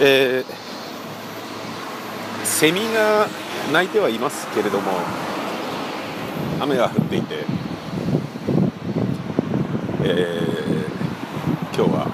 [0.00, 0.68] えー
[2.44, 3.28] セミが
[3.72, 4.90] 鳴いてはいますけれども
[6.60, 7.44] 雨が降っていて、
[10.04, 10.68] えー
[11.76, 12.10] 今日は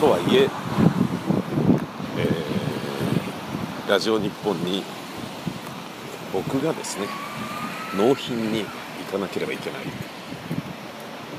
[0.00, 0.48] とはいえ
[2.16, 4.82] えーラジオ日本に
[6.32, 7.06] 僕がですね
[7.96, 9.80] 納品に行かなければいけない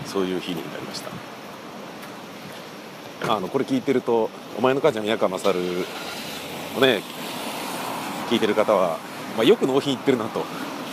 [0.06, 1.39] そういう日になりました。
[3.28, 5.58] あのこれ聞いてると「お前の母ちゃん宮川勝」
[6.78, 7.04] をね
[8.30, 8.98] 聞いてる方は、
[9.36, 10.44] まあ、よく納品行ってるなと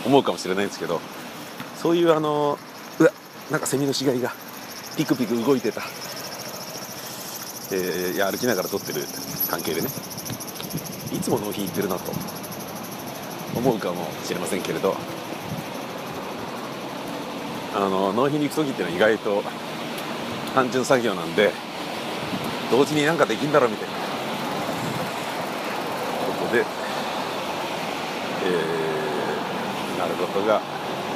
[0.05, 0.99] 思うかもしれないんですけど
[1.81, 2.57] そういうあの
[2.99, 3.11] うわ
[3.49, 4.33] なんかセミの死骸が
[4.97, 5.81] ピクピク動いてた、
[7.71, 9.05] えーいや歩きながら撮ってる
[9.49, 9.87] 関係でね。
[11.13, 12.11] いつも納品行ってるなと
[13.55, 14.95] 思うかもしれませんけれど。
[17.75, 19.43] あの納品に行く時っていうのは意外と
[20.55, 21.51] 単純作業なんで
[22.71, 23.95] 同時になんかできんだろうみたいな。
[26.39, 30.61] ことで、えーなることが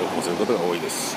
[0.01, 1.15] 僕もそういことが多いです。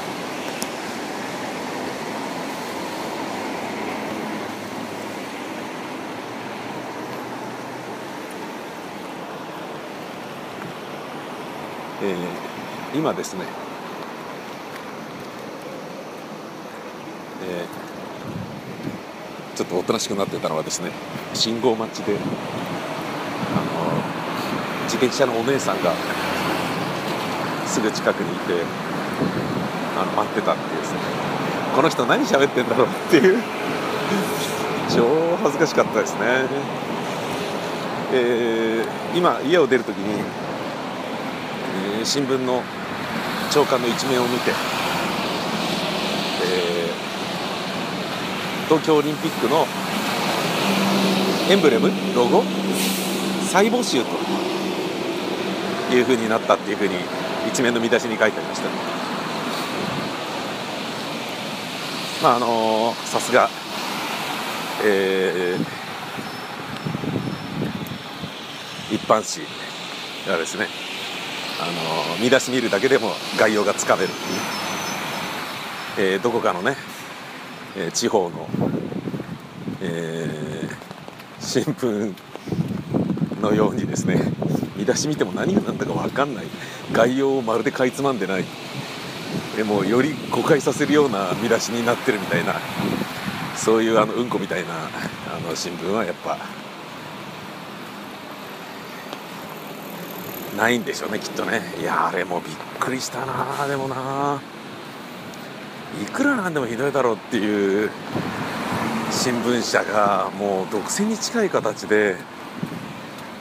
[12.03, 13.45] えー今ですね、
[17.43, 17.94] えー
[19.55, 20.91] ちょっとおとなしくなってたのはですね
[21.33, 22.21] 信号待ちであの
[24.85, 25.93] 自転車のお姉さんが
[27.67, 28.55] すぐ近くにいて
[29.97, 30.99] あの待ってたっていうですね。
[31.75, 33.39] この人何喋ってんだろうっていう。
[34.95, 36.21] 超恥ずかしかったですね、
[38.13, 40.23] えー今家を出るときに、
[41.99, 42.63] えー新聞の
[43.51, 44.51] 朝刊の一面を見て、
[46.45, 46.95] えー
[48.69, 49.67] 東京オリンピックの
[51.51, 52.43] エンブレムロゴ
[53.51, 56.95] 再募集というふうになったっていうふうに
[57.47, 58.69] 一面の見出しに書いてありました。
[62.23, 63.51] まああのさすが
[64.83, 65.85] えー
[68.95, 69.47] 一般紙
[70.27, 70.69] がですね
[71.61, 74.11] あの見出し見るだけでも概要がつかめるっ
[75.97, 76.77] ていう、えーどこかのね、
[77.77, 78.49] えー地方の、
[79.83, 80.75] えー
[81.41, 82.15] 新聞
[83.43, 84.19] のようにですね
[84.77, 86.47] 見出し見ても何が何だか分かんない。
[86.93, 88.45] 概要をまるでかいつまんでない。
[89.57, 92.55] でもより誤解させるような見出しになってるみたいな
[93.57, 96.39] そういうあのうんこみたいなあの新聞はやっぱ
[100.57, 101.61] ないんでしょうねきっとね。
[101.79, 104.41] いやあれもびっくりしたなでもな
[106.03, 107.91] いくらなんでもひどいだろうっていう
[109.11, 112.17] 新聞社がもう独占に近い形で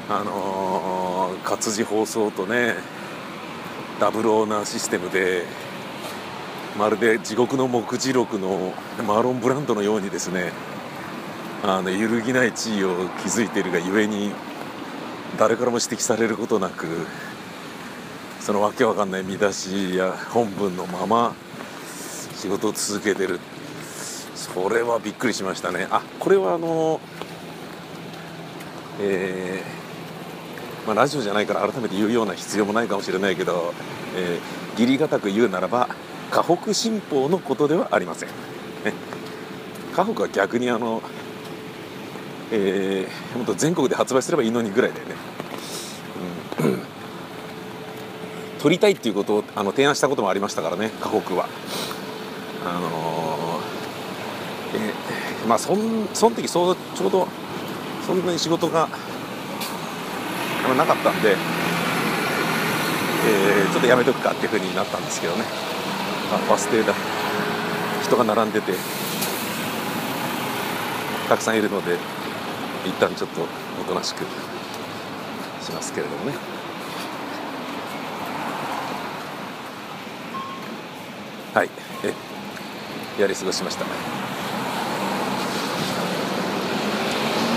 [0.09, 1.03] あのー
[1.44, 2.75] 活字放送とね
[4.00, 5.44] ダブルオーナーシステムで
[6.78, 8.74] まるで地獄の目次録の
[9.06, 10.52] マーロン・ブランドのようにですね
[11.63, 14.31] あの揺るぎない地位を築いているがゆえに
[15.38, 16.86] 誰からも指摘されることなく
[18.40, 21.36] そのわけわかんない見出しや本文のまま
[22.44, 23.40] 仕事を続けてる。
[24.36, 25.88] それはびっくりしましたね。
[25.90, 27.00] あこれはあの
[29.00, 33.74] えーまあ、ラジオじゃないから改めて言うような必要もないかもしれないけど、
[34.18, 35.88] えー、義理堅く言うならば
[36.31, 38.34] 河北新報のことではありません、ね、
[39.96, 41.02] 河北は逆にあの、
[42.52, 45.16] えー、もっと全国で発売すればいいのにぐらいだよね、
[46.60, 46.81] うん、
[48.60, 51.48] 取りたいっていうことをあの提案したこともありましたからね河北は
[52.66, 53.63] あのー
[54.75, 57.28] えまあそんその時そうちょうど
[58.06, 58.88] そんなに仕事が
[60.78, 65.44] なかったんで、えーちょっとやめとくかっていうふうになったんですけどね。
[66.31, 66.94] あバス停だ。
[68.03, 68.74] 人が並んでて
[71.30, 71.97] たくさんいるので
[72.86, 73.42] 一旦ちょっと
[73.81, 74.25] おとなしく
[75.63, 76.33] しますけれどもね。
[81.54, 81.69] はい。
[82.04, 82.13] え
[83.19, 83.86] やり過ごしました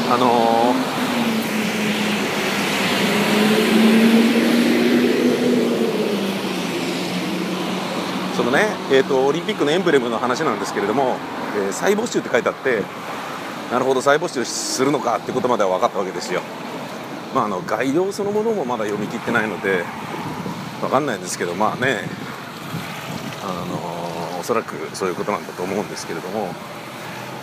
[0.08, 0.74] あの
[8.36, 11.16] そのね、えー、とオリンピックのエンブレムの話なんですけれども、
[11.56, 12.82] えー再募集って書いてあって
[13.72, 16.42] なるほど再募集するのかってことまでは分かったわけですよ。
[17.34, 19.84] まあ、あの概要そのものもまだ読み切ってないので
[20.80, 22.00] 分かんないんですけどまあね
[23.42, 23.75] あの
[24.46, 26.54] そらくそういうことなんだと思うんですけれども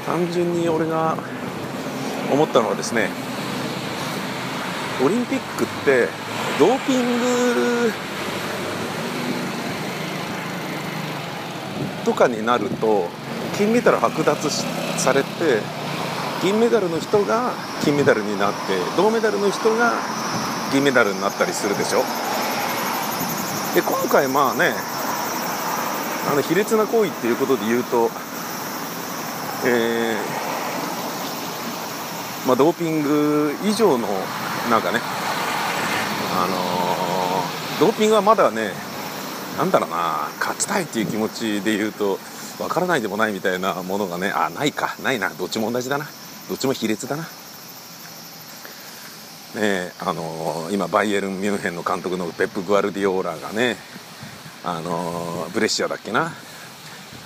[0.06, 1.18] 単純に俺が
[2.32, 3.10] 思ったのはですね
[5.04, 6.08] オリンピックって
[6.58, 7.92] ドーピング
[12.06, 13.08] とかになると
[13.58, 14.50] 金メダル剥奪
[14.98, 15.28] されて
[16.42, 17.52] 銀メダルの人が
[17.84, 18.58] 金メダルになって
[18.96, 19.92] 銅メダルの人が
[20.72, 22.00] 銀メダルになったりするでしょ。
[23.76, 24.93] で今回まあね
[26.31, 28.10] あの卑劣な行為っていうことで言うと、
[29.66, 30.44] えー
[32.48, 34.08] まあ、ドーピング以上の
[34.70, 35.00] なんかね
[36.36, 38.72] あのー、ドーピングはまだね
[39.58, 42.18] なんだろうな勝ちたいっていう気持ちで言うと
[42.58, 46.06] 分からないでもないみたいなものがねあないかないなどっちも同じだな
[46.50, 47.24] どっちも卑劣だな。
[49.56, 53.78] ねあのー、今バイエルン・ミュンヘンの監督のペップ・グアルディオーラがね
[54.65, 56.31] あのブレッシアだっけな？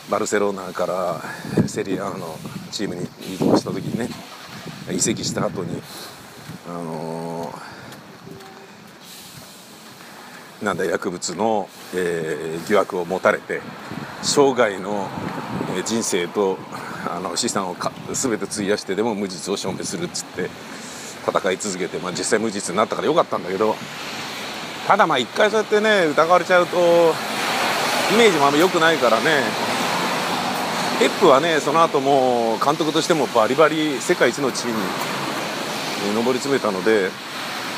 [0.10, 1.22] バルセロナから
[1.68, 2.38] セリアの
[2.72, 3.04] チームに
[3.36, 4.10] 移動した時にね
[4.92, 5.82] 移籍した後に
[6.68, 7.54] あの
[10.64, 13.62] なんだ薬物の、えー、疑惑を持たれて
[14.24, 15.08] 生涯の
[15.86, 16.58] 人生と
[17.08, 20.50] あの資産をか全て費やしてでも無実を証明するっつって
[21.28, 23.76] 戦い続けて、まあ、実際無実になったからよかったんだけど
[24.88, 29.44] ただまあ一回そうやってね疑われちゃうとイメージもあんま良くないからね。
[31.00, 34.74] ペップはねその後も監督としてもバリバリ世界一の地位に
[36.16, 37.12] 上り詰めたので、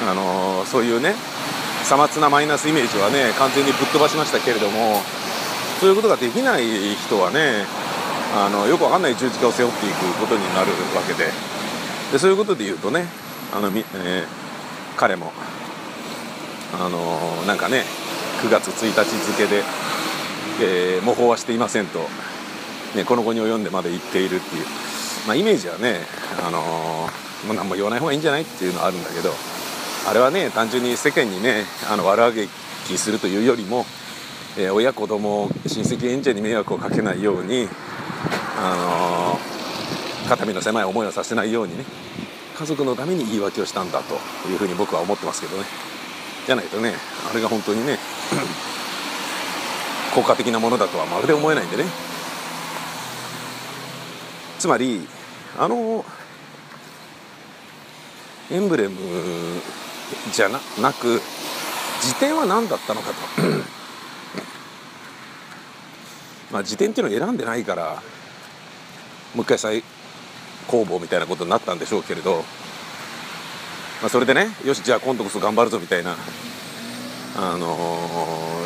[0.07, 1.15] あのそういうね
[1.83, 5.01] さまつなマイナスイメージはね完全にぶっ飛ばしましたけれども
[5.81, 7.65] そういうことができない人はね
[8.38, 11.31] あのよくわかんない十字架を背負っていくことになるわけで。
[12.12, 13.05] でそういうことで言うとね
[13.53, 14.25] あの、えー、
[14.95, 15.31] 彼も
[16.74, 17.83] あのなんかね
[18.44, 19.63] 9月1日付で、
[20.62, 22.00] えー、模倣はしていませんと、
[22.95, 24.66] ね、この後に及んでまで言っているっていう、
[25.27, 26.01] まあ、イメージはね、
[26.45, 26.60] あの
[27.48, 29.31] もう何も言わない方がいいんじゃないっていうのはあるんだけど
[30.07, 32.48] あれはね単純に世間にねあの悪あげ
[32.88, 33.86] きするというよりも、
[34.57, 37.68] えー、親子供親戚縁者に迷惑をかけないように、
[38.57, 39.38] あ
[40.25, 41.86] の、肩身の狭い思いをさせないようにね
[42.57, 44.15] 家族のために言い訳をしたんだと
[44.50, 45.63] いうふうに僕は思ってますけどね。
[46.50, 46.96] じゃないとね
[47.30, 48.00] あれが本当にね
[50.16, 51.84] 効果的なものだとはまるで思えないんでね。
[54.57, 55.07] つまり
[55.60, 56.04] あの
[58.50, 58.98] エンブレム
[60.34, 61.22] じゃななく
[62.01, 63.16] 辞典は何だったのかと。
[66.51, 68.01] まあ辞典っていうのを選んでないから
[69.36, 69.84] もう一回再
[70.66, 72.44] 公募みたいなことになったんでしょうけれど、
[74.01, 76.16] まあ、それでねよしじゃあ今度こそ頑張るぞみたいな、
[77.38, 77.75] あの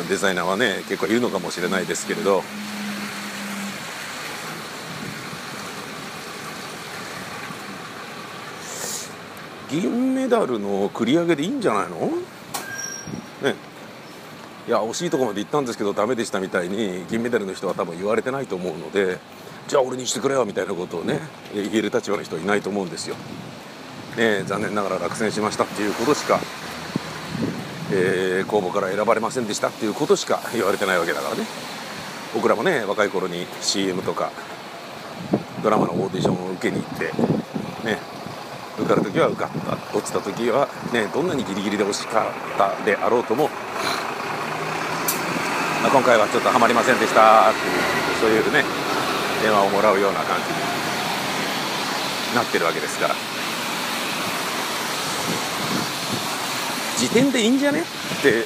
[0.04, 2.42] ー、デザイナーはね結構いるのかもしれないですけれど。
[9.70, 11.96] 銀メダルの繰り上げでいいんじゃないの？
[13.42, 13.56] ね。
[14.68, 19.18] いや惜しいとこまで行ったんですけどダメでしたみたいに銀メダルの人は多分言われてないと思うので
[19.66, 21.18] じゃあ俺にしてくれよみたいなことをね
[21.52, 23.16] 言える立場の人はいないと思うんですよ。
[24.16, 26.40] ね、残念ながら落選しましたっていうことしか、
[27.92, 31.44] えー、公募から選ばれませんでしたっていうことしか言われてないわけだからね。
[32.34, 34.32] 僕らもね若い頃に CM とか
[35.62, 37.04] ドラマのオーディションを受けに行って
[37.86, 37.98] ね
[38.76, 39.96] 受かる時は受かった。
[39.96, 43.44] 落ちた時はねどんなにギリギリで惜しかったであろうとも、
[45.82, 47.50] まあ、今回はちょっとハマりませんでした。
[47.50, 47.64] っていう
[48.20, 48.64] そういうね
[49.42, 50.52] 電話をもらうような感じ
[52.30, 53.33] になってるわけですから。
[56.96, 57.80] 時点でいいんじゃね？
[57.80, 58.44] って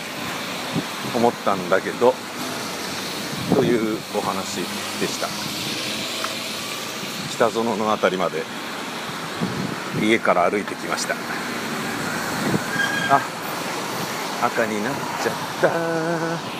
[1.15, 2.15] 思ったんだけど
[3.55, 4.57] というお話
[5.01, 5.29] でした。
[7.37, 8.43] 北園の辺りまで
[10.03, 11.15] 家から歩いてきました。
[13.11, 13.21] あ
[14.47, 16.58] 赤になっちゃった。